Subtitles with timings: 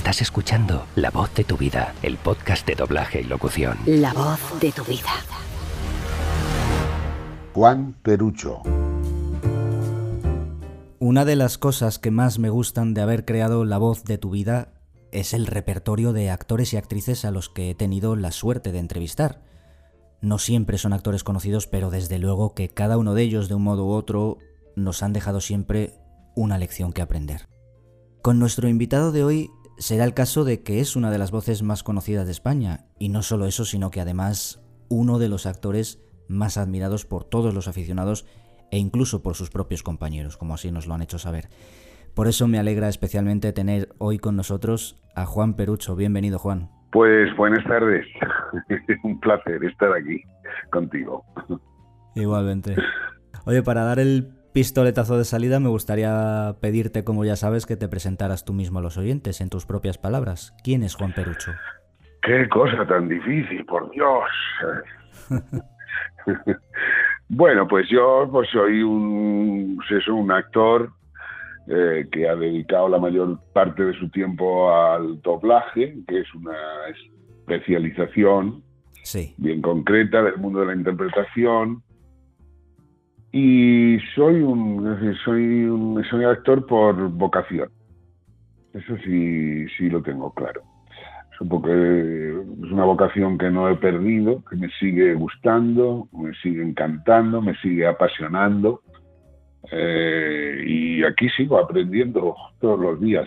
[0.00, 3.76] Estás escuchando La voz de tu vida, el podcast de doblaje y locución.
[3.84, 5.10] La voz de tu vida.
[7.52, 8.62] Juan Perucho.
[11.00, 14.30] Una de las cosas que más me gustan de haber creado La voz de tu
[14.30, 14.72] vida
[15.12, 18.78] es el repertorio de actores y actrices a los que he tenido la suerte de
[18.78, 19.42] entrevistar.
[20.22, 23.64] No siempre son actores conocidos, pero desde luego que cada uno de ellos, de un
[23.64, 24.38] modo u otro,
[24.76, 25.92] nos han dejado siempre
[26.34, 27.50] una lección que aprender.
[28.22, 31.62] Con nuestro invitado de hoy será el caso de que es una de las voces
[31.62, 35.98] más conocidas de España, y no solo eso, sino que además uno de los actores
[36.28, 38.26] más admirados por todos los aficionados
[38.70, 41.48] e incluso por sus propios compañeros, como así nos lo han hecho saber.
[42.14, 45.96] Por eso me alegra especialmente tener hoy con nosotros a Juan Perucho.
[45.96, 46.68] Bienvenido, Juan.
[46.92, 48.04] Pues buenas tardes.
[49.02, 50.22] Un placer estar aquí
[50.70, 51.24] contigo.
[52.14, 52.76] Igualmente.
[53.46, 57.88] Oye, para dar el pistoletazo de salida me gustaría pedirte, como ya sabes, que te
[57.88, 60.54] presentaras tú mismo a los oyentes en tus propias palabras.
[60.64, 61.52] ¿Quién es Juan Perucho?
[62.22, 64.28] Qué cosa tan difícil, por Dios.
[67.28, 70.90] bueno, pues yo pues soy un, pues un actor
[71.66, 76.56] eh, que ha dedicado la mayor parte de su tiempo al doblaje, que es una
[76.88, 78.62] especialización
[79.38, 81.82] bien concreta del mundo de la interpretación.
[83.32, 87.70] Y soy un, soy un soy actor por vocación.
[88.74, 90.62] Eso sí, sí lo tengo claro.
[91.40, 97.54] Es una vocación que no he perdido, que me sigue gustando, me sigue encantando, me
[97.56, 98.82] sigue apasionando.
[99.72, 103.26] Eh, y aquí sigo aprendiendo todos los días.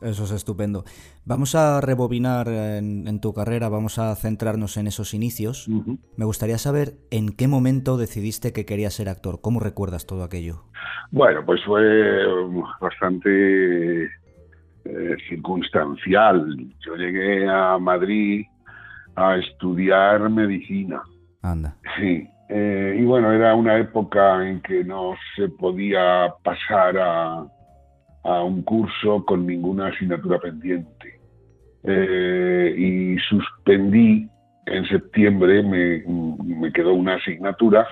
[0.00, 0.84] Eso es estupendo.
[1.24, 5.68] Vamos a rebobinar en, tu carrera, vamos a centrarnos en esos inicios.
[6.16, 9.40] Me gustaría saber en qué momento decidiste que querías ser actor.
[9.42, 10.64] ¿Cómo recuerdas todo aquello?
[11.10, 11.82] Bueno, pues fue
[12.80, 16.56] bastante eh, circunstancial.
[16.80, 18.46] Yo llegué a Madrid
[19.16, 21.02] a estudiar medicina.
[21.42, 21.76] Anda.
[21.98, 22.26] Sí.
[22.48, 27.46] Eh, y bueno, era una época en que no se podía pasar a,
[28.24, 31.20] a un curso con ninguna asignatura pendiente.
[31.82, 34.28] Eh, y suspendí
[34.66, 36.04] en septiembre, me,
[36.44, 37.88] me, quedó una asignatura,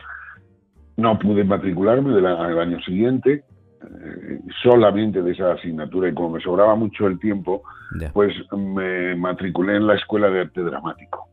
[0.96, 3.44] no pude matricularme del año siguiente,
[3.80, 7.62] eh, solamente de esa asignatura y como me sobraba mucho el tiempo,
[8.12, 11.28] pues me matriculé en la Escuela de Arte Dramático.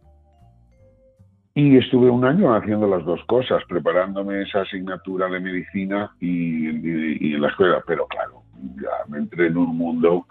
[1.57, 7.41] Y estuve un año haciendo las dos cosas, preparándome esa asignatura de medicina y, en
[7.41, 7.81] la escuela.
[7.87, 8.43] Pero claro,
[8.75, 10.25] ya me entré en un mundo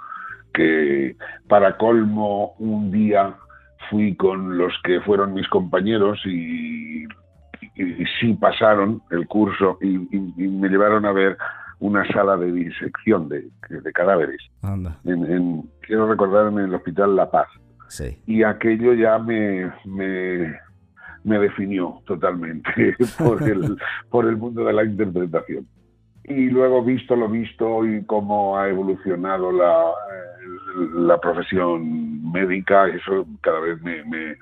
[0.53, 1.17] que,
[1.49, 3.35] para colmo, un día
[3.91, 7.07] fui con los que fueron mis compañeros y,
[8.21, 11.37] sí pasaron el curso y, me llevaron a ver
[11.81, 13.51] una sala de disección de,
[13.93, 14.41] cadáveres.
[15.81, 17.49] quiero recordar en el Hospital La Paz.
[18.27, 19.71] Y aquello ya me,
[21.25, 23.77] me definió totalmente por el,
[24.11, 25.67] por el mundo de la interpretación.
[26.25, 29.93] Y luego visto lo visto y cómo ha evolucionado la,
[30.95, 34.37] la profesión médica, eso cada vez me, me,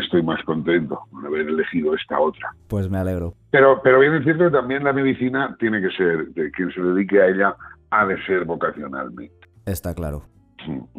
[0.00, 2.50] estoy más contento de haber elegido esta otra.
[2.68, 3.34] Pues me alegro.
[3.50, 6.80] Pero, pero bien es cierto que también la medicina tiene que ser, de quien se
[6.80, 7.56] dedique a ella,
[7.90, 9.34] ha de ser vocacionalmente.
[9.66, 10.22] Está claro.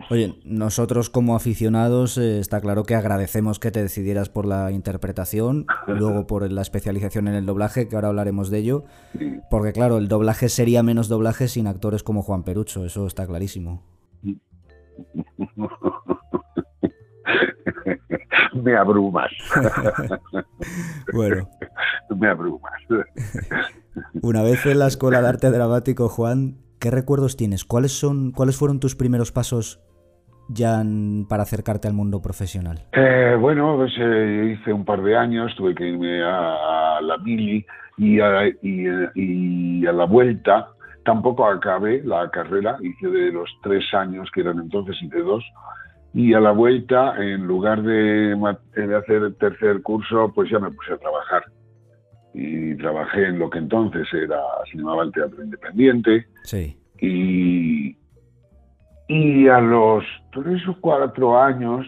[0.10, 5.66] Oye, nosotros como aficionados eh, está claro que agradecemos que te decidieras por la interpretación,
[5.88, 8.84] luego por la especialización en el doblaje, que ahora hablaremos de ello,
[9.50, 13.84] porque claro, el doblaje sería menos doblaje sin actores como Juan Perucho, eso está clarísimo.
[18.54, 19.32] Me abrumas.
[21.14, 21.50] bueno.
[22.10, 22.74] Me abrumas.
[24.22, 27.64] Una vez en la Escuela de Arte Dramático, Juan, ¿Qué recuerdos tienes?
[27.64, 29.80] ¿Cuáles, son, ¿Cuáles fueron tus primeros pasos
[30.50, 30.82] ya
[31.30, 32.80] para acercarte al mundo profesional?
[32.94, 37.64] Eh, bueno, pues eh, hice un par de años, tuve que irme a, la mili
[38.00, 40.70] y a, y, a la vuelta.
[41.06, 45.44] Tampoco acabé la carrera, hice de los tres años que eran entonces y de dos.
[46.16, 48.36] Y a la vuelta, en lugar de,
[48.76, 51.44] de hacer el tercer curso, pues ya me puse a trabajar
[52.34, 54.40] y trabajé en lo que entonces era,
[54.70, 56.26] se llamaba el Teatro Independiente.
[56.44, 56.78] Sí.
[57.00, 57.98] Y,
[59.08, 61.86] y a los tres o cuatro años,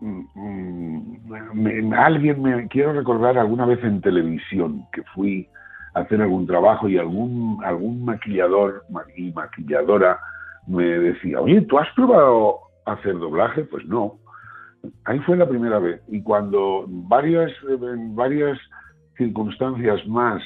[0.00, 5.48] mm, mm, alguien me quiero recordar alguna vez en televisión que fui
[5.94, 8.84] a hacer algún trabajo y algún, algún maquillador
[9.16, 10.18] y maquilladora
[10.66, 13.64] me decía, oye, ¿tú has probado hacer doblaje?
[13.64, 14.18] Pues no.
[15.04, 16.00] Ahí fue la primera vez.
[16.08, 17.52] Y cuando varias,
[18.14, 18.58] varias
[19.24, 20.42] circunstancias más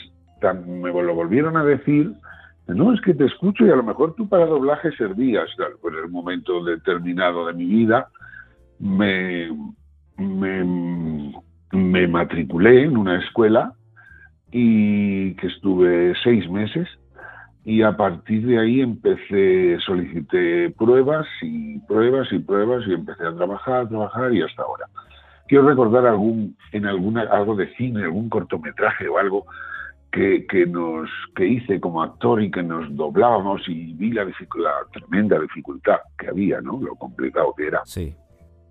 [0.55, 2.13] me lo volvieron a decir,
[2.69, 5.49] No, es que te escucho y a lo mejor tú para doblaje servías.
[5.81, 8.09] Pues en un momento determinado de mi vida
[8.79, 9.51] me,
[10.19, 11.43] me,
[11.73, 13.73] me matriculé en una escuela
[14.51, 16.89] y que estuve seis meses
[17.65, 23.35] y a partir de ahí empecé, solicité pruebas y pruebas y pruebas y empecé a
[23.35, 24.87] trabajar, a trabajar y hasta ahora.
[25.49, 29.47] Quiero recordar algún, en alguna, algo de cine, algún cortometraje o algo
[30.11, 34.33] que, que, nos, que hice como actor y que nos doblábamos y vi la, la
[34.93, 36.81] tremenda dificultad que había, ¿no?
[36.81, 37.83] lo complicado que era.
[37.85, 38.15] Sí.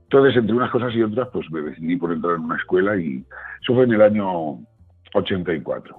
[0.04, 3.24] Entonces, entre unas cosas y otras, pues me decidí por entrar en una escuela y
[3.62, 4.60] eso fue en el año
[5.14, 5.98] 84.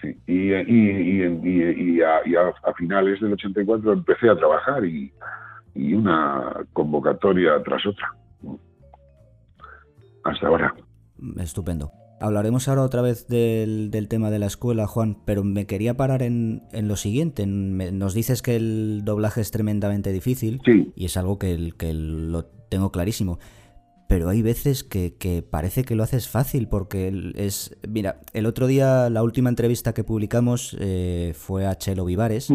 [0.00, 0.16] Sí.
[0.26, 2.20] Y, y, a,
[2.62, 5.12] a, finales del 84 empecé a trabajar y,
[5.74, 8.12] una convocatoria tras otra.
[10.28, 10.74] Hasta ahora.
[11.38, 11.92] Estupendo.
[12.20, 16.62] Hablaremos ahora otra vez del, tema de la escuela, Juan, pero me quería parar en,
[16.72, 17.46] lo siguiente.
[17.46, 20.60] nos dices que el doblaje es tremendamente difícil
[20.96, 23.38] y es algo que, que lo tengo clarísimo
[24.08, 27.76] pero hay veces que, parece que lo haces fácil porque es...
[27.86, 32.48] Mira, el otro día la última entrevista que publicamos eh, fue a Chelo Vivares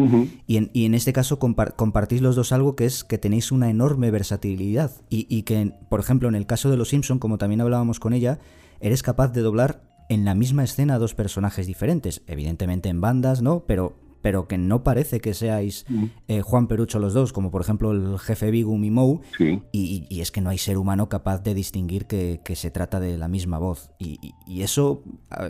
[0.48, 4.90] y, en, este caso compartís los dos algo que es que tenéis una enorme versatilidad
[5.08, 8.14] y, y que, por ejemplo, en el caso de Los Simpson, como también hablábamos con
[8.14, 8.40] ella,
[8.80, 13.42] eres capaz de doblar en la misma escena a dos personajes diferentes, evidentemente en bandas,
[13.42, 13.64] ¿no?
[13.66, 16.04] Pero pero que no parece que seáis mm.
[16.28, 20.32] eh, Juan Perucho los dos, como por ejemplo el jefe Bigu Mimou, y, y, es
[20.32, 23.90] que no hay ser humano capaz de distinguir que, se trata de la misma voz.
[23.98, 25.02] Y, y, eso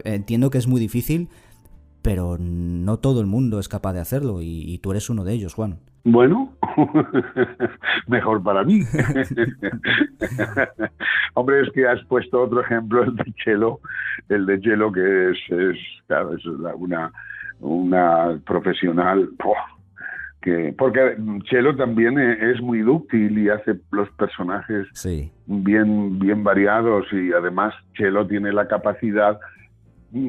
[0.02, 1.28] entiendo que es muy difícil,
[2.02, 5.54] pero no todo el mundo es capaz de hacerlo, y, tú eres uno de ellos,
[5.54, 5.78] Juan.
[6.04, 6.52] Bueno,
[8.08, 8.82] mejor para mí.
[11.34, 13.80] Hombre, es que has puesto otro ejemplo, el de Chelo,
[14.28, 17.10] el de Chelo que es, es, claro, es una
[17.60, 19.30] una profesional,
[20.42, 24.86] que porque Chelo también e, es muy dúctil y hace los personajes
[25.46, 29.40] bien, bien variados y además Chelo tiene la capacidad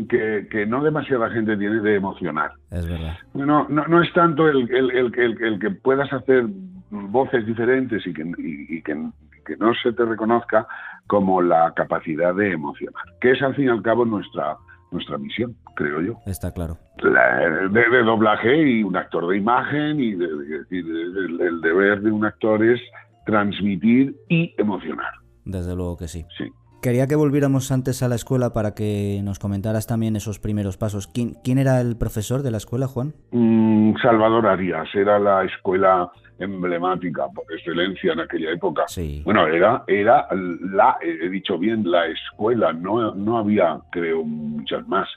[0.07, 2.51] que, que, no demasiada gente tiene de emocionar.
[2.71, 3.17] Es verdad.
[3.33, 6.45] No, no, no es tanto el, el, el, el, que puedas hacer
[6.89, 8.97] voces diferentes y que, y, que,
[9.45, 10.67] que, no se te reconozca
[11.07, 14.57] como la capacidad de emocionar, que es al fin y al cabo nuestra,
[14.91, 16.17] nuestra misión, creo yo.
[16.25, 16.77] Está claro.
[16.97, 22.81] de, doblaje y un actor de imagen y el deber de un actor es
[23.25, 25.13] transmitir y emocionar.
[25.43, 26.25] Desde luego que sí.
[26.37, 26.51] Sí.
[26.85, 31.07] Quería que volviéramos antes a la escuela para que nos comentaras también esos primeros pasos.
[31.07, 33.15] ¿Quién, quién era el profesor de la escuela, Juan?
[33.31, 38.83] Mm, Salvador Arias, era la escuela emblemática por excelencia en aquella época.
[38.85, 39.23] Sí.
[39.25, 45.09] Bueno, era, era la, he dicho bien, la escuela, no, no había, creo, muchas más.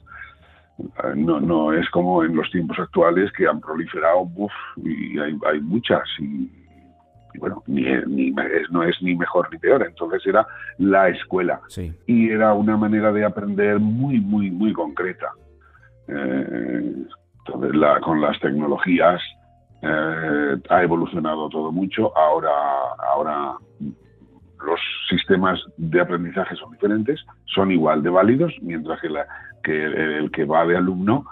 [1.16, 5.60] No, no es como en los tiempos actuales que han proliferado, uf, y hay, hay
[5.60, 6.67] muchas, y y
[7.38, 8.34] bueno, ni, ni,
[8.70, 9.84] no es ni mejor ni peor.
[9.86, 10.46] Entonces era
[10.78, 11.60] la escuela.
[12.06, 15.32] Y era una manera de aprender muy, muy, muy concreta.
[16.08, 16.94] Eh,
[17.46, 19.20] entonces, la, con las tecnologías
[19.82, 22.16] eh, ha evolucionado todo mucho.
[22.16, 22.50] Ahora,
[23.12, 23.54] ahora
[24.64, 29.26] los sistemas de aprendizaje son diferentes, son igual de válidos, mientras que, la,
[29.62, 31.24] que el que va de alumno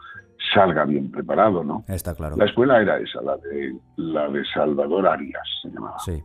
[0.54, 1.84] salga bien preparado, ¿no?
[1.88, 2.36] Está claro.
[2.36, 5.98] La escuela era esa, la de, la de Salvador Arias, se llamaba.
[5.98, 6.22] Sí.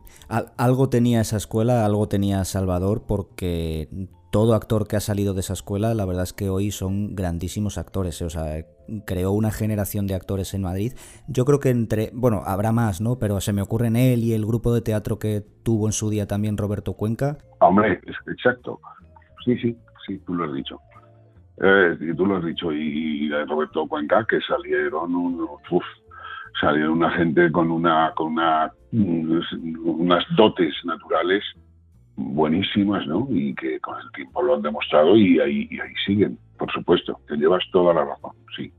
[0.56, 3.88] algo tenía esa escuela, algo tenía Salvador, porque
[4.32, 7.76] todo actor que ha salido de esa escuela, la verdad es que hoy son grandísimos
[7.76, 8.20] actores.
[8.22, 8.24] ¿eh?
[8.24, 8.64] O sea,
[9.06, 10.92] creó una generación de actores en Madrid.
[11.28, 13.18] Yo creo que entre, bueno, habrá más, ¿no?
[13.18, 16.08] Pero se me ocurre en él y el grupo de teatro que tuvo en su
[16.08, 17.36] día también Roberto Cuenca.
[17.60, 18.80] Hombre, exacto.
[19.44, 20.80] Sí, sí, sí, tú lo has dicho.
[21.60, 25.14] Eh, y tú lo has dicho, y, de Roberto Cuenca, que salieron,
[25.70, 25.84] uf,
[26.60, 31.42] salieron una gente con una, con una, unas dotes naturales
[32.16, 33.26] buenísimas, ¿no?
[33.30, 35.68] Y que con el tiempo lo han demostrado y ahí,
[36.06, 38.72] siguen, por supuesto, te llevas toda la razón, sí.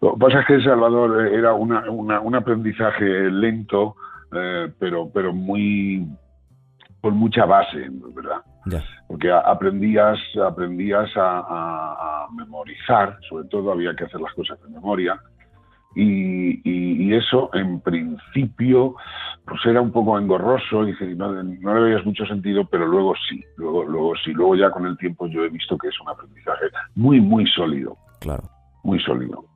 [0.00, 3.96] Lo que pasa es que Salvador era una, un aprendizaje lento,
[4.32, 6.06] eh, pero, pero muy
[7.00, 8.42] con mucha base, ¿verdad?
[9.06, 15.18] Porque aprendías, aprendías a, memorizar, sobre todo había que hacer las cosas de memoria,
[15.94, 18.96] y, eso en principio
[19.46, 23.42] pues era un poco engorroso, y no, no le veías mucho sentido, pero luego sí,
[23.56, 26.66] luego, luego sí, luego ya con el tiempo yo he visto que es un aprendizaje
[26.96, 27.96] muy, muy sólido.
[28.20, 28.42] Claro.
[28.82, 29.55] Muy sólido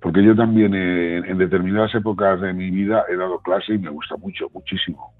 [0.00, 3.90] porque yo también eh, en determinadas épocas de mi vida he dado clase y me
[3.90, 5.12] gusta mucho, muchísimo.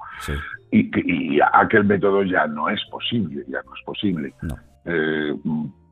[0.71, 4.35] Y, y aquel método ya no es posible, ya no es posible.
[4.43, 4.57] No.
[4.85, 5.35] Eh,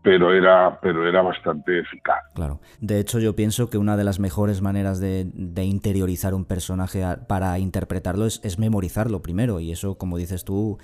[0.06, 2.22] pero era, pero era bastante eficaz.
[2.36, 2.60] Claro.
[2.80, 5.26] De hecho, yo pienso que una de las mejores maneras de,
[5.64, 9.58] interiorizar un personaje para interpretarlo es, memorizarlo primero.
[9.58, 10.78] Y eso, como dices tú,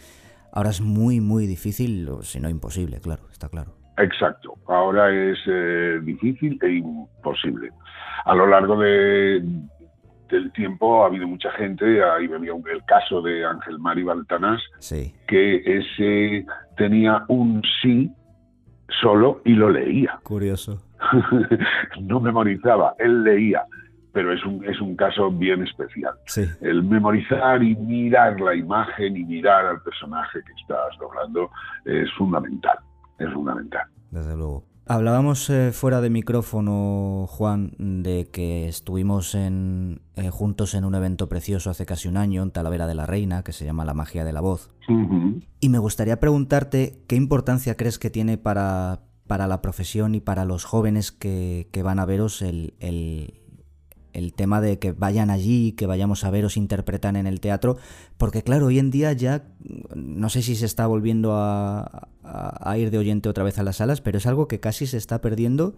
[0.51, 3.77] ahora es muy, muy difícil, si no imposible, claro, está claro.
[3.99, 4.55] Exacto.
[4.69, 7.71] Ahora es eh, difícil e imposible.
[8.25, 9.43] A lo largo de,
[10.33, 14.61] del tiempo ha habido mucha gente, ahí venía el caso de Ángel Mari Baltanás,
[15.29, 16.47] que ese
[16.77, 18.11] tenía un sí
[19.01, 20.19] solo y lo leía.
[20.23, 20.83] Curioso.
[22.01, 23.65] no memorizaba, él leía,
[24.13, 26.15] pero es un, es un caso bien especial.
[26.61, 31.51] El memorizar y mirar la imagen y mirar al personaje que estás doblando
[31.85, 32.79] es fundamental,
[33.19, 33.83] es fundamental.
[34.11, 34.65] Desde luego.
[34.85, 41.29] Hablábamos eh, fuera de micrófono, Juan, de que estuvimos en, eh, juntos en un evento
[41.29, 44.25] precioso hace casi un año en Talavera de la Reina, que se llama La Magia
[44.25, 44.71] de la Voz.
[45.61, 50.45] Y me gustaría preguntarte qué importancia crees que tiene para, para la profesión y para
[50.45, 53.42] los jóvenes que, que van a veros el, el
[54.35, 57.77] tema de que vayan allí, que vayamos a ver os interpretan en el teatro,
[58.19, 59.45] porque claro, hoy en día ya
[59.95, 62.09] no sé si se está volviendo a,
[62.77, 65.21] ir de oyente otra vez a las salas, pero es algo que casi se está
[65.21, 65.75] perdiendo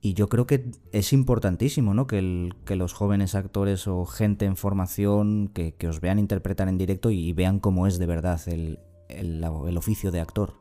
[0.00, 2.06] y yo creo que es importantísimo, ¿no?
[2.06, 6.78] Que, el, que los jóvenes actores o gente en formación que, os vean interpretar en
[6.78, 10.54] directo y vean cómo es de verdad el, el, el oficio de actor.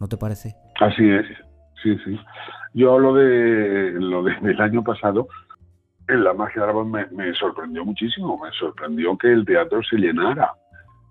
[0.00, 0.54] ¿No te parece?
[0.80, 1.26] Así es,
[1.82, 2.18] sí, sí.
[2.74, 5.28] Yo lo de lo del año pasado,
[6.16, 10.52] la magia de la voz me, sorprendió muchísimo, me sorprendió que el teatro se llenara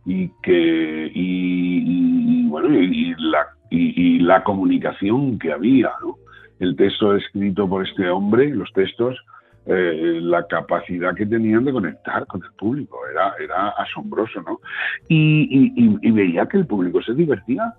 [0.05, 5.91] y que y, bueno y, la y, la comunicación que había,
[6.59, 9.17] el texto escrito por este hombre, los textos,
[9.65, 14.59] eh, la capacidad que tenían de conectar con el público, era, era asombroso, ¿no?
[15.09, 17.73] Y, veía que el público se divertía,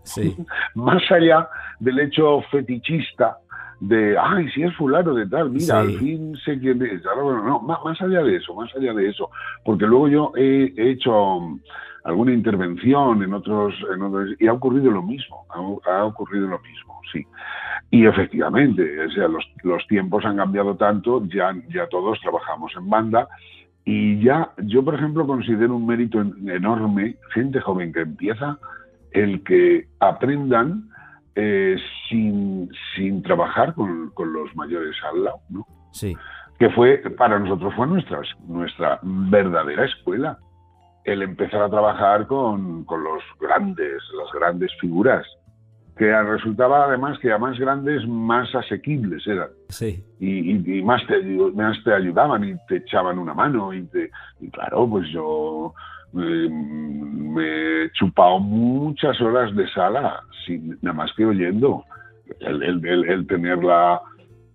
[0.75, 1.48] más allá
[1.80, 3.38] del hecho fetichista
[3.80, 7.02] de, ay, si es fulano de tal, mira, al fin sé quién es.
[7.04, 9.30] no, más, allá de eso, más allá de eso,
[9.64, 11.58] porque luego yo he, hecho
[12.04, 13.75] alguna intervención en otros,
[14.38, 17.25] y ha ocurrido lo mismo, ha, ocurrido lo mismo, sí.
[17.90, 22.90] Y efectivamente, o sea, los, los tiempos han cambiado tanto, ya, ya todos trabajamos en
[22.90, 23.28] banda,
[23.85, 28.58] y ya yo, por ejemplo, considero un mérito enorme, gente joven que empieza,
[29.12, 30.90] el que aprendan
[31.40, 31.76] eh,
[32.09, 35.64] sin, sin trabajar con, los mayores al lado, ¿no?
[35.92, 36.16] Sí.
[36.59, 40.37] Que fue, para nosotros fue nuestra, nuestra verdadera escuela.
[41.04, 45.25] El empezar a trabajar con, los grandes, las grandes figuras,
[45.97, 49.50] que resultaba además que a más grandes, más asequibles eran.
[49.68, 50.04] Sí.
[50.18, 53.73] Y, más, te, más te ayudaban y te echaban una mano.
[53.73, 55.73] Y, te, y claro, pues yo
[56.15, 61.85] eh, me he chupado muchas horas de sala, sin, nada más que oyendo.
[62.41, 64.00] El, tener la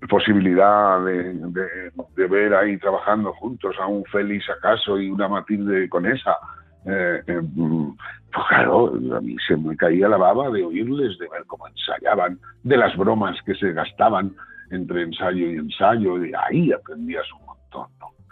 [0.10, 6.38] posibilidad de, ver ahí trabajando juntos a un Félix acaso y una Matilde con esa.
[6.86, 7.42] Eh, eh,
[8.34, 12.40] pues claro, a mí se me caía la baba de oírles, de ver cómo ensayaban,
[12.64, 14.36] de las bromas que se gastaban
[14.72, 17.26] entre ensayo y ensayo, y ahí aprendías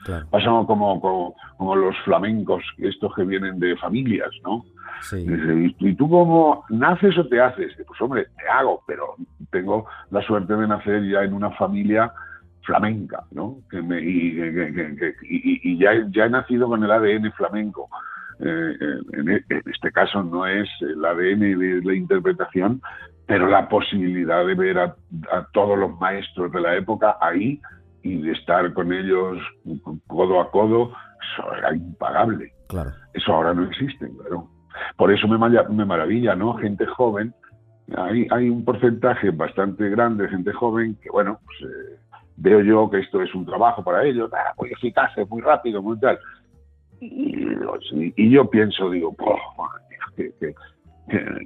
[0.02, 0.30] montón, ¿no?
[0.30, 4.64] Pasamos como, como, los flamencos, estos que vienen de familias, ¿no?
[5.80, 7.74] ¿Y tú cómo naces o te haces?
[7.88, 9.16] Pues hombre, te hago, pero
[9.52, 12.12] tengo la suerte de nacer ya en una familia
[12.64, 13.58] flamenca, ¿no?
[13.70, 17.90] Que me, y, ya, ya he nacido con el ADN flamenco.
[18.40, 18.76] Eh,
[19.14, 22.82] en, este caso no es el ADN de la interpretación,
[23.26, 24.96] pero la posibilidad de ver a,
[25.32, 27.60] a todos los maestros de la época ahí
[28.04, 29.38] y de estar con ellos
[30.08, 30.92] codo a codo,
[31.34, 32.54] eso era impagable.
[32.68, 32.92] Claro.
[33.14, 34.48] Eso ahora no existe, claro.
[34.98, 36.56] Por eso me, me maravilla, ¿no?
[36.56, 37.34] Gente joven,
[37.96, 42.00] hay, hay un porcentaje bastante grande de gente joven que, bueno, pues eh,
[42.38, 46.00] veo yo que esto es un trabajo para ellos, ah, muy eficaz, muy rápido, muy
[46.00, 46.18] tal.
[47.00, 49.16] Y, yo pienso, digo,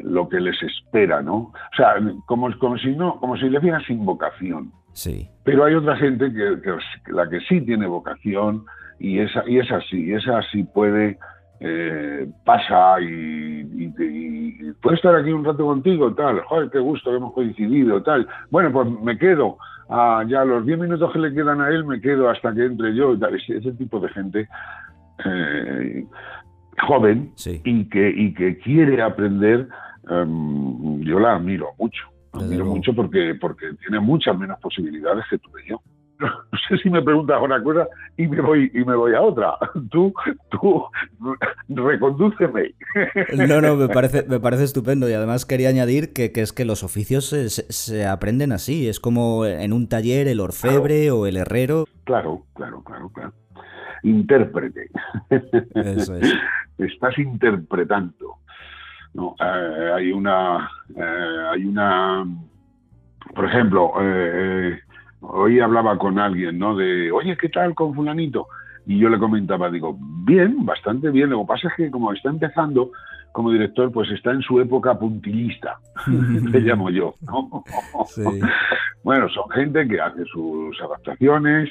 [0.03, 1.35] lo que les espera, ¿no?
[1.35, 1.95] O sea,
[2.25, 4.71] como, como si no, como si le fuera sin vocación.
[4.95, 5.29] Sí.
[5.43, 8.65] Pero hay otra gente que, la que sí tiene vocación
[8.97, 11.19] y esa y es así, esa sí puede
[11.59, 13.89] eh, pasa y,
[14.81, 18.25] puede estar aquí un rato contigo, tal, joder, qué gusto que hemos coincidido, tal.
[18.49, 19.57] Bueno, pues me quedo,
[19.89, 22.95] ah, ya los 10 minutos que le quedan a él, me quedo hasta que entre
[22.95, 23.35] yo, tal.
[23.35, 24.47] Ese, tipo de gente
[25.25, 26.05] eh,
[26.87, 27.33] joven
[27.65, 29.67] y, que, y que quiere aprender,
[30.09, 35.63] em, yo la admiro mucho admiro mucho porque, porque tiene muchas menos posibilidades que tuve
[35.67, 35.81] yo.
[36.19, 37.87] no sé si me preguntas una cosa
[38.17, 39.55] y me voy y me voy a otra.
[39.91, 40.13] Tú,
[40.49, 40.85] tú,
[41.69, 42.73] recondúceme.
[43.47, 46.83] No, no, me parece, me parece estupendo y además quería añadir que, es que los
[46.83, 51.85] oficios se, aprenden así, es como en un taller el orfebre o el herrero.
[52.05, 53.33] Claro, claro, claro, claro.
[54.03, 54.89] Intérprete.
[55.75, 56.33] Eso es.
[56.77, 58.37] Estás interpretando.
[59.15, 62.25] No, eh, hay una, eh, hay una,
[63.33, 64.77] por ejemplo, eh,
[65.21, 66.75] hoy hablaba con alguien, ¿no?
[66.75, 68.47] De, oye, ¿qué tal con fulanito?
[68.85, 71.29] Y yo le comentaba, digo, bien, bastante bien.
[71.29, 72.91] Lo que pasa es que como está empezando
[73.31, 77.63] como director, pues está en su época puntillista, le llamo yo, ¿no?
[79.03, 81.69] Bueno, son gente que hace sus adaptaciones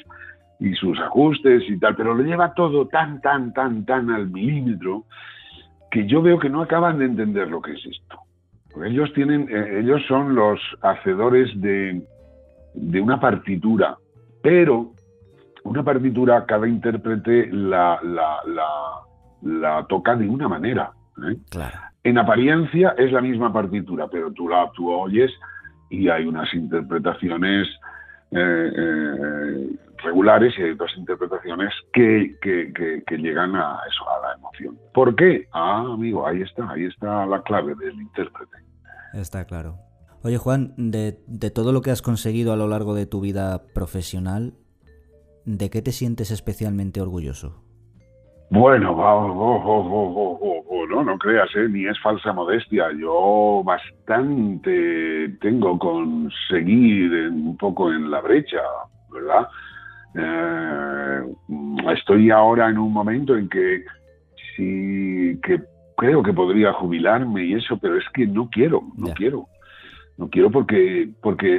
[0.60, 5.04] y sus ajustes y tal, pero lo lleva todo tan, tan, tan, tan al milímetro
[5.94, 8.18] que yo veo que no acaban de entender lo que es esto.
[8.84, 12.02] ellos tienen, eh, ellos son los hacedores de,
[12.74, 13.96] de una partitura,
[14.42, 14.90] pero
[15.62, 20.90] una partitura cada intérprete la, la, toca de una manera.
[21.30, 21.36] ¿eh?
[22.02, 25.30] En apariencia es la misma partitura, pero tú la tú oyes
[25.90, 27.68] y hay unas interpretaciones
[28.32, 29.68] eh, eh,
[30.04, 34.78] regulares y hay otras interpretaciones que, que, llegan a eso, a la emoción.
[34.92, 35.48] ¿Por qué?
[35.52, 38.58] Ah, amigo, ahí está, ahí está la clave del intérprete.
[39.14, 39.76] Está claro.
[40.22, 41.12] Oye, Juan, de,
[41.54, 44.54] todo lo que has conseguido a lo largo de tu vida profesional,
[45.44, 47.62] ¿de qué te sientes especialmente orgulloso?
[48.50, 48.94] Bueno,
[50.88, 51.68] no, no creas, ¿eh?
[51.68, 52.86] ni es falsa modestia.
[52.98, 58.62] Yo bastante tengo con seguir un poco en la brecha,
[59.10, 59.48] ¿verdad?
[60.14, 61.22] Eh,
[61.92, 63.84] estoy ahora en un momento en que
[64.56, 65.60] sí que
[65.96, 69.46] creo que podría jubilarme y eso, pero es que no quiero, no quiero.
[70.16, 71.58] No quiero porque, porque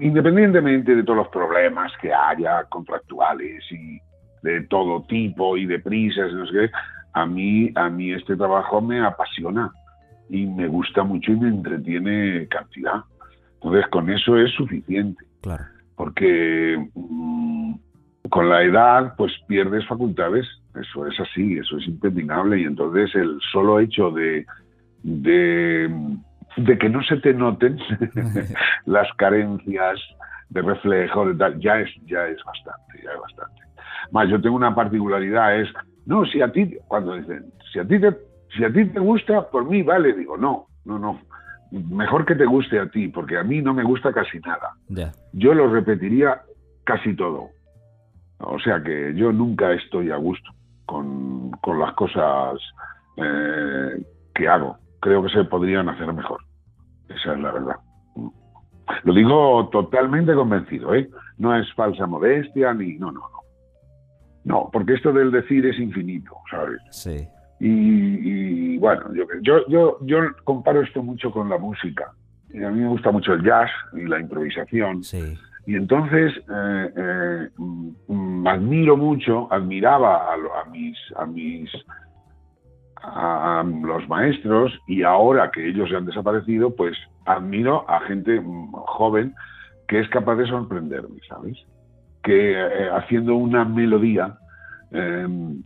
[0.00, 4.00] independientemente de todos los problemas que haya contractuales y
[4.42, 6.70] de todo tipo y de prisas, no sé qué,
[7.12, 9.70] a mí, a mí este trabajo me apasiona
[10.28, 13.04] y me gusta mucho y me entretiene cantidad.
[13.54, 15.24] Entonces, con eso es suficiente.
[15.40, 15.64] Claro.
[15.96, 16.88] Porque
[18.30, 20.46] con la edad, pues pierdes facultades.
[20.74, 22.60] Eso es así, eso es impepinable.
[22.60, 24.46] Y entonces el solo hecho de,
[25.02, 25.90] de
[26.58, 27.78] de que no se te noten
[28.86, 30.00] las carencias
[30.48, 33.62] de reflejo, de tal, ya es, ya es bastante, ya es bastante.
[34.10, 35.68] Más, yo tengo una particularidad, es,
[36.06, 38.16] no, si a ti, cuando dicen, si a ti te,
[38.56, 41.20] si a ti te gusta, por mí vale, digo, no, no, no,
[41.70, 44.72] mejor que te guste a ti, porque a mí no me gusta casi nada.
[45.32, 46.40] Yo lo repetiría
[46.84, 47.50] casi todo.
[48.38, 50.50] O sea que yo nunca estoy a gusto
[50.86, 52.60] con, con las cosas
[53.16, 54.02] eh,
[54.34, 56.40] que hago creo que se podrían hacer mejor.
[57.08, 57.76] Esa es la verdad.
[59.04, 61.08] Lo digo totalmente convencido, ¿eh?
[61.36, 62.94] No es falsa modestia ni.
[62.98, 63.38] No, no, no.
[64.44, 66.80] No, porque esto del decir es infinito, ¿sabes?
[66.90, 67.28] Sí.
[67.60, 72.12] Y, bueno, yo, yo, yo, yo comparo esto mucho con la música.
[72.50, 75.02] Y a mí me gusta mucho el jazz y la improvisación.
[75.02, 75.36] Sí.
[75.68, 81.70] Y entonces eh, eh, mm, admiro mucho, admiraba a, mis, a mis
[83.02, 89.34] a los maestros y ahora que ellos se han desaparecido, pues admiro a gente joven
[89.88, 91.58] que es capaz de sorprenderme, ¿sabes?
[92.22, 94.38] Que eh, haciendo una melodía
[94.90, 95.62] em,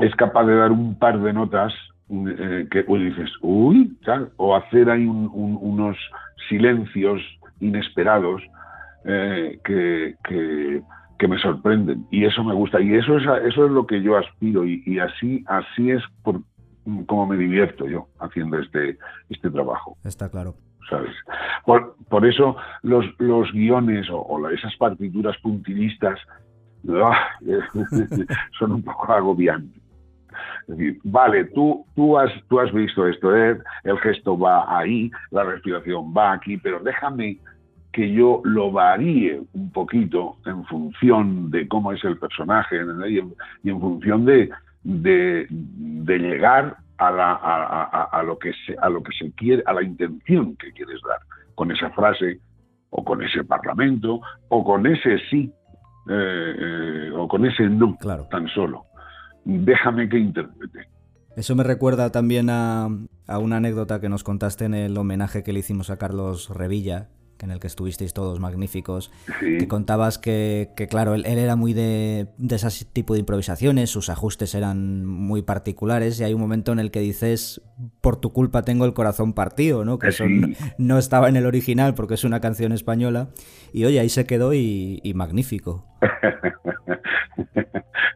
[0.00, 1.74] es capaz de dar un par de notas
[2.08, 3.98] eh, que pues dices, uy,
[4.36, 5.96] o hacer ahí unos
[6.48, 7.20] silencios
[7.58, 8.40] inesperados
[9.04, 10.82] eh, que, que
[11.22, 12.04] que me sorprenden.
[12.10, 12.80] Y eso me gusta.
[12.80, 14.64] Y eso es eso es lo que yo aspiro.
[14.66, 16.40] Y, así así es por
[17.06, 18.98] como me divierto yo haciendo este
[19.30, 19.96] este trabajo.
[20.02, 20.56] Está claro.
[20.90, 21.14] Sabes
[21.64, 26.18] por, por eso los los guiones o, esas partituras puntillistas
[26.88, 27.28] ah,
[28.58, 29.80] son un poco agobiantes.
[30.62, 33.58] Es decir, vale, tú, tú, has, tú has visto esto, ¿eh?
[33.84, 37.38] el gesto va ahí, la respiración va aquí, pero déjame
[37.92, 42.76] que yo lo varíe un poquito en función de cómo es el personaje
[43.08, 44.48] y en, función de,
[44.82, 49.82] de, llegar a, la, a, lo que se, a lo que se quiere, a la
[49.82, 51.20] intención que quieres dar
[51.54, 52.40] con esa frase
[52.90, 55.52] o con ese parlamento o con ese sí
[56.08, 58.26] eh, eh, o con ese no claro.
[58.30, 58.86] tan solo.
[59.44, 60.88] Déjame que interprete.
[61.36, 62.88] Eso me recuerda también a,
[63.26, 67.08] a una anécdota que nos contaste en el homenaje que le hicimos a Carlos Revilla,
[67.42, 72.56] en el que estuvisteis todos magníficos, que contabas que, claro, él, era muy de, de
[72.56, 76.90] ese tipo de improvisaciones, sus ajustes eran muy particulares y hay un momento en el
[76.92, 77.60] que dices,
[78.00, 79.98] por tu culpa tengo el corazón partido, ¿no?
[79.98, 80.24] Que eso
[80.78, 83.28] no, estaba en el original porque es una canción española
[83.72, 85.84] y oye, ahí se quedó y, magnífico.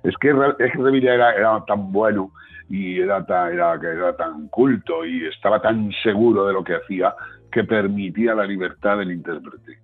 [0.05, 2.31] es que, es que era, era tan bueno
[2.69, 7.15] y era tan, era, era tan culto y estaba tan seguro de lo que hacía
[7.57, 9.79] que permitía la libertad del intérprete.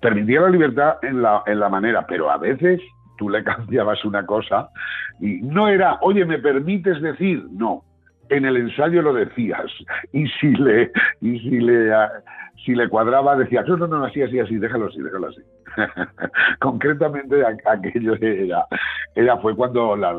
[0.00, 2.80] Permitía la libertad en la, en la manera, pero a veces
[3.18, 4.68] tú le cambiabas una cosa
[5.20, 7.46] y no era, oye, ¿me permites decir?
[7.52, 7.84] No,
[8.30, 9.70] en el ensayo lo decías
[10.12, 10.90] y si le
[11.20, 11.92] y si le
[12.64, 15.42] si le cuadraba decías no no no así así así déjalo así déjalo así
[16.60, 18.66] concretamente aquello era
[19.14, 20.12] era fue cuando la,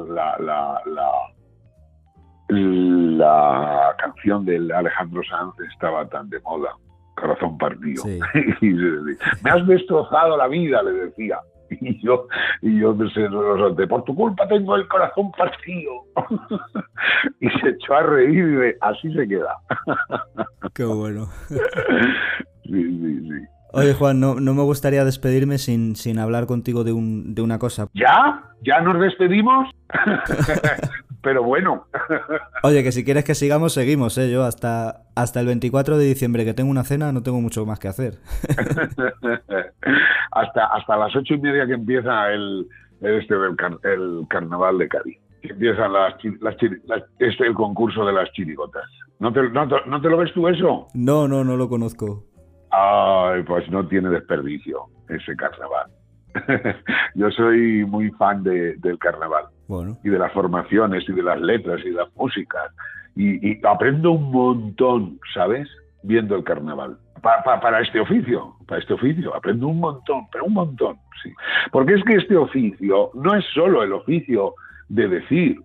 [2.49, 6.69] la canción del Alejandro Sanz estaba tan de moda,
[7.15, 8.03] corazón partido.
[8.61, 11.39] me has destrozado la vida, le decía.
[11.81, 12.27] Y yo,
[12.61, 12.95] y yo
[13.89, 15.91] por tu culpa tengo el corazón partido.
[17.39, 19.55] y se echó a reír y de, así se queda.
[20.75, 21.27] Qué bueno.
[21.47, 23.47] sí, sí, sí.
[23.75, 27.57] Oye, Juan, no, no me gustaría despedirme sin, sin hablar contigo de, un, de una
[27.57, 27.87] cosa.
[27.93, 28.43] ¿Ya?
[28.61, 29.67] ¿Ya nos despedimos?
[31.23, 31.87] Pero bueno.
[32.63, 34.29] Oye, que si quieres que sigamos, seguimos, ¿eh?
[34.29, 37.79] Yo hasta, hasta el 24 de diciembre, que tengo una cena, no tengo mucho más
[37.79, 38.15] que hacer.
[40.31, 42.67] hasta, hasta las ocho y media que empieza el,
[43.01, 45.17] este, el, carnaval de Cádiz.
[45.41, 46.55] empiezan las, las,
[47.19, 48.83] este, el concurso de las chirigotas.
[49.19, 50.87] ¿No te, no, ¿No te lo ves tú eso?
[50.93, 52.25] No, no, no lo conozco.
[52.71, 55.89] Ay, pues no tiene desperdicio ese carnaval.
[57.15, 59.45] Yo soy muy fan de, del carnaval
[60.03, 62.71] y de las formaciones y de las letras y de las músicas.
[63.15, 65.67] Y, aprendo un montón, ¿sabes?
[66.03, 66.97] Viendo el carnaval.
[67.21, 71.31] para este oficio, para este oficio, aprendo un montón, pero un montón, sí.
[71.71, 74.55] Porque es que este oficio no es solo el oficio
[74.89, 75.57] de decir,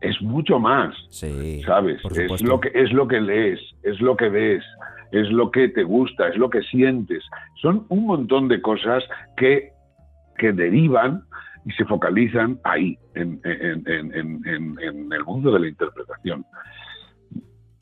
[0.00, 2.00] es mucho más, ¿sabes?
[2.04, 4.64] Es lo, que, es lo que lees, es lo que ves,
[5.12, 7.22] es lo que te gusta, es lo que sientes.
[7.62, 9.04] Son un montón de cosas
[9.36, 9.70] que,
[10.36, 11.22] que derivan
[11.64, 16.44] y se focalizan ahí, en, el mundo de la interpretación.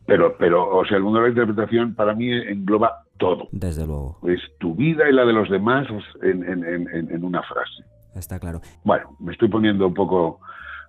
[0.06, 3.48] Pero, pero, o sea, el mundo de la interpretación para mí engloba todo.
[3.52, 4.18] Desde luego.
[4.24, 5.86] Es tu vida y la de los demás
[6.22, 7.84] en, una frase.
[8.14, 8.60] Está claro.
[8.84, 10.40] Bueno, me estoy poniendo un poco,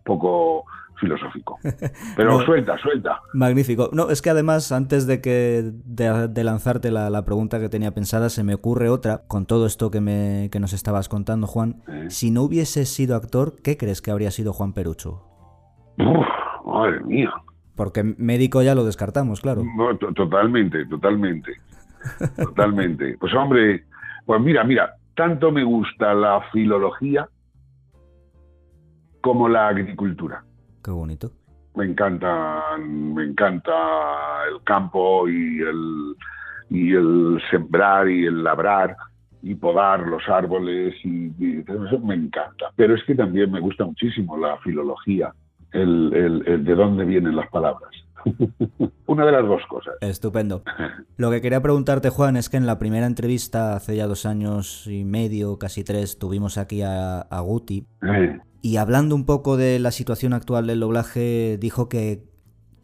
[0.04, 0.66] poco
[1.00, 1.58] filosófico.
[2.16, 3.22] Pero suelta, suelta.
[3.34, 3.90] Magnífico.
[3.94, 8.44] No, es que además, antes de que de, lanzarte la, pregunta que tenía pensada, se
[8.44, 11.84] me ocurre otra, con todo esto que, me, que nos estabas contando, Juan.
[12.10, 15.24] Si no hubiese sido actor, ¿qué crees que habría sido Juan Perucho?
[16.66, 17.32] madre mía.
[17.76, 19.64] Porque médico ya lo descartamos, claro.
[20.16, 21.54] totalmente, totalmente.
[22.36, 23.18] totalmente.
[23.20, 23.86] Pues hombre,
[24.26, 27.28] pues mira, mira, tanto me gusta la filología
[29.22, 30.44] como la agricultura.
[30.84, 31.32] Qué bonito.
[31.76, 33.74] Me encanta, me encanta
[34.52, 36.15] el campo y el,
[36.69, 38.96] y el sembrar y el labrar
[39.41, 42.67] y podar los árboles y, eso me encanta.
[42.76, 45.34] Pero es que también me gusta muchísimo la filología,
[45.72, 47.91] el, el de dónde vienen las palabras.
[49.08, 49.96] Una de las dos cosas.
[50.02, 50.63] Estupendo.
[51.17, 54.88] Lo que quería preguntarte, Juan, es que en la primera entrevista, hace ya dos años
[54.88, 57.86] y medio, casi tres, tuvimos aquí a, Guti.
[58.02, 58.39] Eh.
[58.65, 62.23] Y hablando un poco de la situación actual del doblaje, dijo que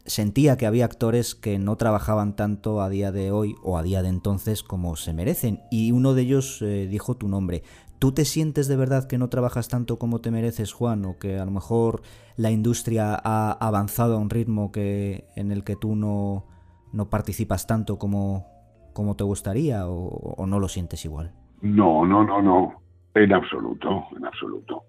[0.05, 4.01] sentía que había actores que no trabajaban tanto a día de hoy o a día
[4.01, 5.61] de entonces como se merecen.
[5.71, 7.63] Y uno de ellos eh, dijo tu nombre.
[7.97, 11.05] ¿Tú te sientes de verdad que no trabajas tanto como te mereces, Juan?
[11.05, 12.01] ¿O que a lo mejor
[12.35, 16.45] la industria ha avanzado a un ritmo que, en el que tú no,
[16.91, 18.47] no participas tanto como,
[18.91, 19.87] como te gustaría?
[19.87, 21.31] O, no lo sientes igual?
[21.61, 22.81] No, no, no, no.
[23.15, 24.88] En absoluto, en absoluto.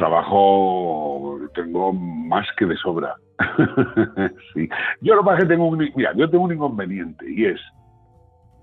[0.00, 3.16] Trabajo tengo más que de sobra.
[4.54, 4.66] sí.
[5.02, 7.60] Yo lo que tengo un, mira, yo tengo un inconveniente y es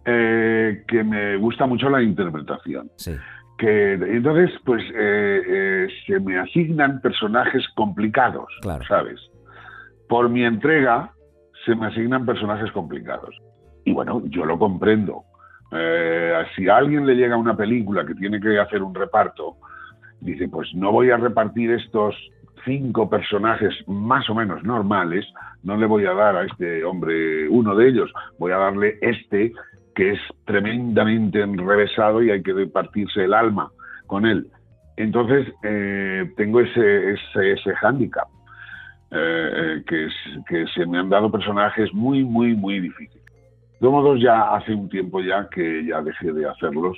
[0.06, 2.90] eh, que me gusta mucho la interpretación.
[2.96, 3.12] Sí
[3.60, 8.48] que entonces pues eh, eh, se me asignan personajes complicados,
[8.88, 9.20] ¿sabes?
[10.08, 11.12] Por mi entrega
[11.66, 13.36] se me asignan personajes complicados.
[13.84, 15.24] Y bueno, yo lo comprendo.
[16.56, 19.58] Si a alguien le llega una película que tiene que hacer un reparto,
[20.22, 22.16] dice, pues no voy a repartir estos
[22.66, 25.26] cinco personajes más o menos normales,
[25.64, 29.54] no le voy a dar a este hombre uno de ellos, voy a darle este
[29.96, 33.72] que es tremendamente enrevesado y hay que partirse el alma
[34.06, 34.48] con él.
[34.96, 38.28] Entonces, eh, tengo ese, ese, ese hándicap,
[39.10, 40.08] eh, que,
[40.48, 43.24] que se me han dado personajes muy, muy, muy difíciles.
[43.80, 46.98] De modos, ya hace un tiempo ya que ya dejé de hacerlos,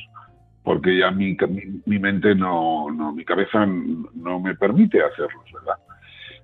[0.64, 1.38] porque ya mi,
[1.86, 5.76] mi, mente no, no, mi cabeza no me permite hacerlos, ¿verdad?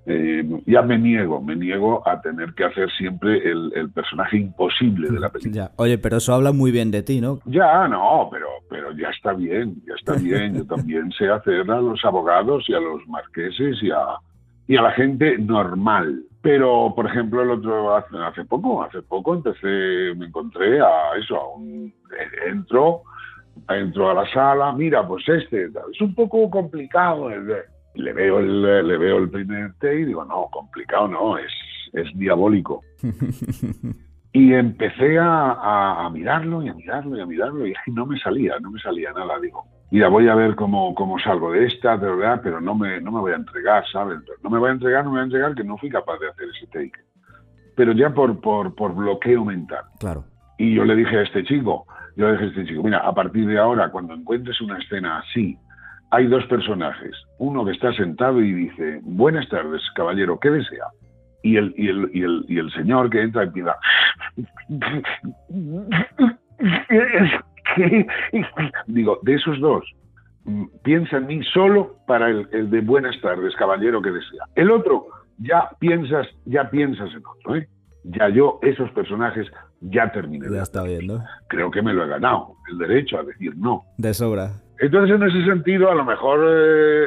[0.08, 5.20] Eh, ya me niego, me niego a tener que hacer siempre el, personaje imposible de
[5.20, 5.72] la película.
[5.78, 7.40] Oye, pero eso habla muy bien de ti, ¿no?
[7.46, 10.56] Ya, no, pero, pero ya está bien, ya está bien.
[10.56, 14.20] Yo también sé hacer a los abogados y a los marqueses y a,
[14.68, 16.24] y a la gente normal.
[16.42, 21.56] Pero, por ejemplo, el otro hace, poco, hace poco empecé, me encontré a eso, a
[21.56, 21.92] un
[22.48, 23.02] entro,
[23.70, 27.30] entro a la sala, mira, pues este, es un poco complicado.
[27.30, 31.52] Le veo el, le veo el primer té y digo, no, complicado no, es,
[31.94, 32.82] es diabólico.
[34.34, 38.60] y empecé a, a, mirarlo y a mirarlo y a mirarlo y no me salía,
[38.60, 39.40] no me salía nada.
[39.40, 43.12] Digo, mira, voy a ver cómo, cómo salgo de esta, verdad, pero no me, no
[43.12, 44.20] me voy a entregar, ¿sabes?
[44.44, 46.28] No me voy a entregar, no me voy a entregar, que no fui capaz de
[46.28, 47.00] hacer ese take.
[47.78, 49.86] Pero ya por, por, por bloqueo mental.
[50.00, 50.26] Claro.
[50.58, 53.14] Y yo le dije a este chico, yo le dije a este chico, mira, a
[53.14, 55.58] partir de ahora, cuando encuentres una escena así,
[56.12, 57.16] hay dos personajes.
[57.40, 60.86] Uno que está sentado y dice, buenas tardes, caballero, ¿qué desea?
[61.44, 63.76] Y el, y el, y el, y el señor que entra y pida,
[68.88, 69.84] Digo, de esos dos,
[70.84, 74.46] piensa en mí solo para el, de buenas tardes, caballero que desea.
[74.56, 77.68] El otro, ya piensas, ya piensas en otro, ¿eh?
[78.04, 79.48] Ya yo, esos personajes,
[79.82, 80.48] ya terminé.
[80.52, 81.24] Ya está bien, ¿no?
[81.48, 83.84] Creo que me lo he ganado, el derecho a decir no.
[83.98, 84.52] De sobra.
[84.80, 87.06] Entonces, en ese sentido, a lo mejor eh,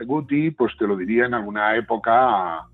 [0.00, 2.66] eh, Guti, pues te lo diría en alguna época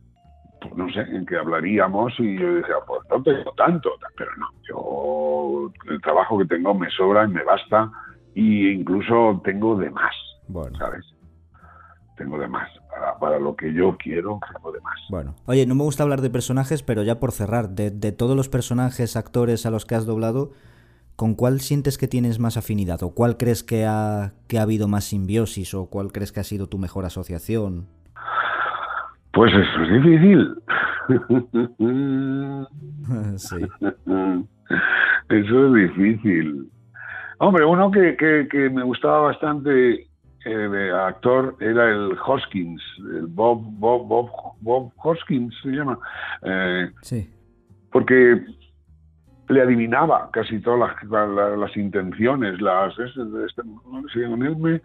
[0.61, 4.49] pues no sé, en qué hablaríamos y yo decía, pues no tengo tanto, pero no,
[4.69, 7.91] yo el trabajo que tengo me sobra y me basta
[8.35, 10.15] e incluso tengo de más,
[10.49, 10.77] bueno.
[10.79, 11.05] ¿sabes?
[12.17, 12.69] Tengo de más.
[13.21, 14.99] Para, lo que yo quiero, tengo de más.
[15.09, 18.49] Bueno, oye, no me gusta hablar de personajes, pero ya por cerrar, de, todos los
[18.49, 20.53] personajes, actores a los que has doblado,
[21.17, 23.03] ¿con cuál sientes que tienes más afinidad?
[23.03, 25.75] ¿O cuál crees que ha, que ha habido más simbiosis?
[25.75, 27.87] ¿O cuál crees que ha sido tu mejor asociación?
[29.33, 30.55] Pues eso es difícil.
[33.37, 33.57] sí.
[35.29, 36.71] Eso es difícil.
[37.39, 40.08] Hombre, uno que, que, me gustaba bastante
[40.45, 45.99] eh, de actor era el Hoskins, el Bob, Bob, Bob, Bob Hoskins se llama.
[46.43, 47.31] Eh, sí.
[47.91, 48.45] Porque
[49.49, 54.81] le adivinaba casi todas las, las, intenciones, las, con él me,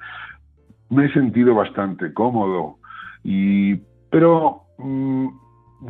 [0.89, 2.77] me he sentido bastante cómodo
[3.23, 3.75] y
[4.09, 5.27] pero mm,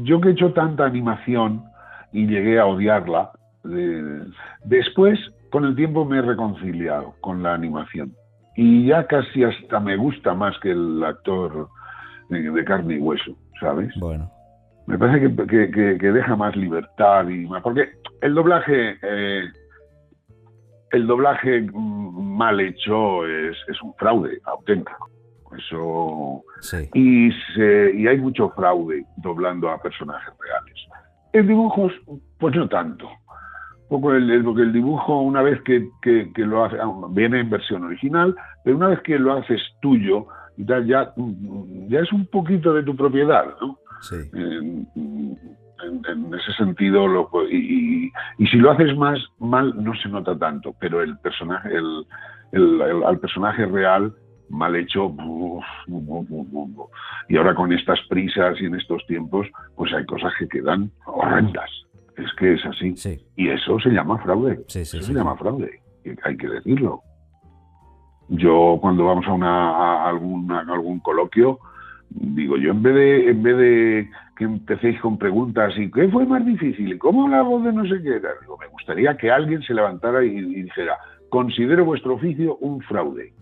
[0.02, 1.64] yo que he hecho tanta animación
[2.12, 3.32] y llegué a odiarla,
[4.64, 5.20] después
[5.52, 8.14] con el tiempo me he reconciliado con la animación.
[8.56, 11.70] Y ya casi hasta me gusta más que el actor
[12.30, 13.94] de, carne y hueso, ¿sabes?
[14.00, 14.30] Bueno.
[14.86, 17.64] Me parece que, deja más libertad y más.
[17.64, 17.90] Porque
[18.22, 18.98] el doblaje.
[19.02, 19.44] Eh,
[20.92, 25.10] el doblaje mal hecho es, es un fraude auténtico.
[25.58, 26.44] Eso.
[26.94, 30.88] Y, y hay mucho fraude doblando a personajes reales.
[31.34, 31.92] En dibujos,
[32.38, 33.10] pues no tanto.
[33.94, 35.88] Poco el, porque el dibujo, una vez que,
[36.38, 36.78] lo hace,
[37.12, 40.26] viene en versión original, pero una vez que lo haces tuyo,
[40.58, 41.14] ya, ya
[42.00, 43.78] es un poquito de tu propiedad, ¿no?
[44.02, 44.16] Sí.
[44.34, 50.74] En, ese sentido, lo, y, y, si lo haces más mal, no se nota tanto,
[50.80, 52.08] pero el personaje, el,
[52.52, 54.12] el, al personaje real
[54.50, 55.16] mal hecho.
[57.30, 61.70] y ahora con estas prisas y en estos tiempos, pues hay cosas que quedan horrendas.
[62.18, 62.96] Es que es así.
[63.36, 64.64] Y eso se llama fraude.
[64.68, 65.82] eso se llama fraude.
[66.24, 67.02] Hay que decirlo.
[68.30, 71.60] Yo cuando vamos a, una, algún, algún coloquio,
[72.10, 76.26] digo yo en vez de en vez de que empecéis con preguntas y qué fue
[76.26, 79.62] más difícil y cómo la voz de no sé qué digo, me gustaría que alguien
[79.64, 80.98] se levantara y dijera
[81.30, 83.34] considero vuestro oficio un fraude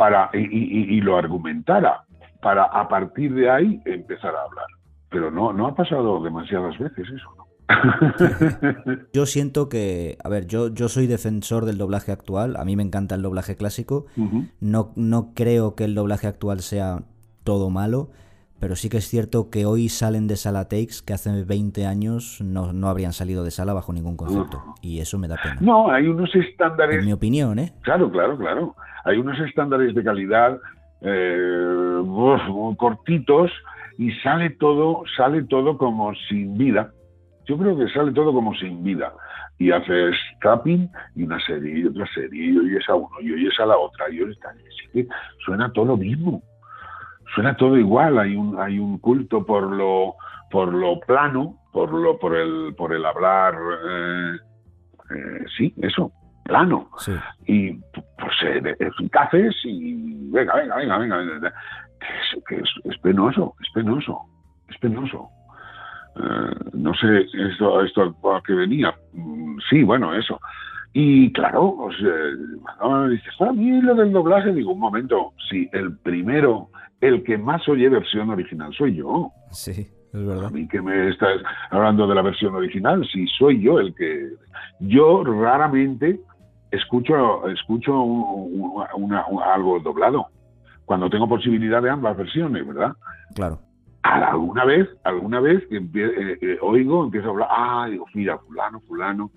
[0.00, 2.04] para, y, lo argumentara
[2.40, 4.64] para a partir de ahí empezar a hablar.
[5.10, 7.46] Pero no, no ha pasado demasiadas veces eso, ¿no?
[9.12, 12.82] yo siento que, a ver, yo, yo soy defensor del doblaje actual, a mí me
[12.82, 14.06] encanta el doblaje clásico,
[14.60, 17.02] no, no creo que el doblaje actual sea
[17.44, 18.10] todo malo,
[18.60, 22.40] pero sí que es cierto que hoy salen de sala takes que hace 20 años
[22.42, 24.62] no, no habrían salido de sala bajo ningún concepto.
[24.82, 25.56] Y eso me da pena.
[25.60, 26.98] No, hay unos estándares.
[26.98, 27.72] En mi opinión, ¿eh?
[27.80, 28.74] Claro, claro, claro.
[29.04, 30.58] Hay unos estándares de calidad
[31.00, 32.02] eh,
[32.76, 33.50] cortitos
[34.00, 36.90] y sale todo, sale todo como sin vida.
[37.46, 39.12] Yo creo que sale todo como sin vida.
[39.58, 43.60] Y haces tapping y una serie y otra serie y oyes a uno y oyes
[43.60, 44.54] a la otra y oyes a...
[45.44, 46.42] suena todo lo mismo
[47.34, 50.14] suena todo igual, hay un, hay un culto por lo,
[50.50, 54.36] por lo plano, por lo por el por el hablar eh,
[55.10, 56.10] eh, sí eso
[56.50, 56.90] plano.
[57.46, 61.54] Y pues eficaces y venga venga venga venga
[62.48, 64.26] que es, es, penoso es penoso
[64.68, 65.28] es penoso.
[66.72, 68.94] No sé esto esto a qué venía.
[69.12, 70.40] Mm, sí bueno eso.
[70.92, 75.96] Y claro, pues, eh, dices, a mí lo del doblaje, digo, un momento, si el
[75.98, 79.30] primero, el que más oye versión original soy yo.
[79.52, 80.46] Sí, es verdad.
[80.46, 84.30] A mí que me estás hablando de la versión original, si soy yo el que...
[84.80, 86.18] Yo raramente
[86.70, 87.92] escucho, escucho
[89.44, 90.26] algo doblado,
[90.84, 92.92] cuando tengo posibilidad de ambas versiones, ¿verdad?
[93.34, 93.60] Claro
[94.02, 99.30] alguna vez, alguna vez eh, eh, oigo, empiezo a hablar, ah, digo, mira, fulano, fulano,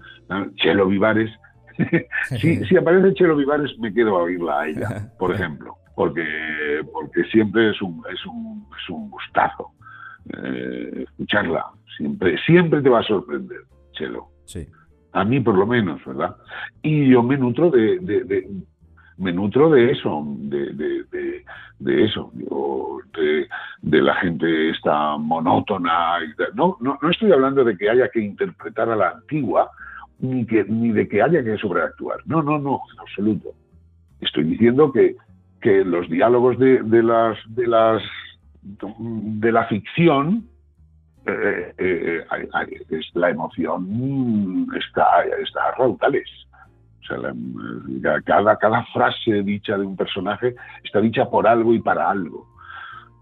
[0.56, 1.32] Chelo Vivares.
[2.40, 6.26] si, aparece Chelo Vivares, me quedo a oírla a ella, por ejemplo, porque,
[6.92, 9.72] porque siempre es un, es un, es un gustazo
[10.38, 11.66] eh, escucharla.
[11.98, 14.28] Siempre, siempre te va a sorprender, Chelo.
[14.46, 14.68] Sí.
[15.14, 16.36] A mí, por lo menos, ¿verdad?
[16.82, 18.48] Y yo me nutro de,
[19.18, 21.44] me nutro de eso, de, de,
[21.80, 22.32] de, eso,
[23.82, 26.18] de, la gente esta monótona.
[26.56, 29.70] No, no, no estoy hablando de que haya que interpretar a la antigua,
[30.20, 32.18] ni, que, ni de que haya que sobreactuar.
[32.26, 33.50] No, no, no, en absoluto.
[34.20, 35.16] Estoy diciendo que,
[35.62, 38.02] que los diálogos de, de las de las
[38.64, 40.48] de la ficción
[41.26, 42.26] eh, eh,
[42.90, 46.30] es, la emoción está está a raudales
[47.04, 52.10] o sea, cada, cada frase dicha de un personaje está dicha por algo y para
[52.10, 52.48] algo.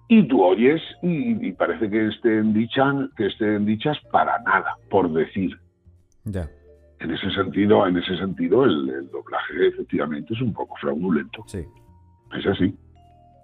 [0.07, 5.57] Y tú oyes y, parece que estén, dichas, que estén dichas para nada, por decir.
[6.25, 6.47] Ya.
[6.99, 11.43] En ese sentido, en ese sentido el, doblaje efectivamente es un poco fraudulento.
[11.47, 11.65] Sí.
[12.37, 12.75] Es así.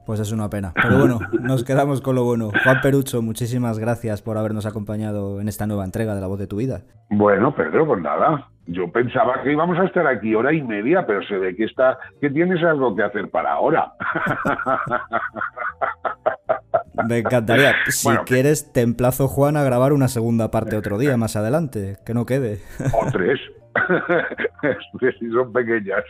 [0.07, 0.73] Pues es una pena.
[0.73, 2.49] Pero bueno, nos quedamos con lo bueno.
[2.63, 6.47] Juan Perucho, muchísimas gracias por habernos acompañado en esta nueva entrega de La Voz de
[6.47, 6.81] tu Vida.
[7.09, 11.23] Bueno, Pedro, pues nada yo pensaba que íbamos a estar aquí hora y media, pero
[11.23, 13.93] se ve que está que tienes algo que hacer para ahora.
[17.07, 17.73] Me encantaría.
[17.87, 22.13] Si quieres, te emplazo, Juan, a grabar una segunda parte otro día más adelante, que
[22.13, 22.59] no quede.
[22.93, 23.39] O tres.
[25.19, 26.03] si son pequeñas.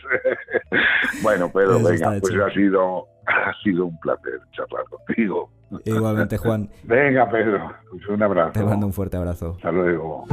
[1.22, 5.50] bueno, pero venga, pues ha sido, ha sido un placer charlar contigo.
[5.84, 6.68] Igualmente, Juan.
[6.84, 7.72] Venga, Pedro,
[8.08, 8.52] un abrazo.
[8.52, 9.54] Te mando un fuerte abrazo.
[9.56, 10.24] Hasta luego.